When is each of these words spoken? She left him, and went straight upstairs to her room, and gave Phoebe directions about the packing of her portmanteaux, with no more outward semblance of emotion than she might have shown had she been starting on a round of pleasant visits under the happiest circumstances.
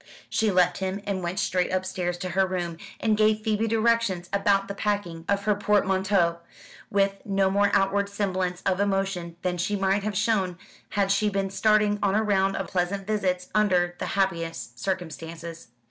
She 0.31 0.49
left 0.51 0.79
him, 0.79 0.99
and 1.05 1.21
went 1.21 1.37
straight 1.37 1.71
upstairs 1.71 2.17
to 2.17 2.29
her 2.29 2.47
room, 2.47 2.77
and 2.99 3.15
gave 3.15 3.41
Phoebe 3.41 3.67
directions 3.67 4.29
about 4.33 4.67
the 4.67 4.73
packing 4.73 5.25
of 5.29 5.43
her 5.43 5.53
portmanteaux, 5.53 6.39
with 6.89 7.23
no 7.23 7.51
more 7.51 7.69
outward 7.71 8.09
semblance 8.09 8.63
of 8.63 8.79
emotion 8.79 9.35
than 9.43 9.59
she 9.59 9.75
might 9.75 10.01
have 10.01 10.17
shown 10.17 10.57
had 10.89 11.11
she 11.11 11.29
been 11.29 11.51
starting 11.51 11.99
on 12.01 12.15
a 12.15 12.23
round 12.23 12.55
of 12.55 12.65
pleasant 12.65 13.05
visits 13.05 13.49
under 13.53 13.93
the 13.99 14.07
happiest 14.17 14.79
circumstances. 14.79 15.67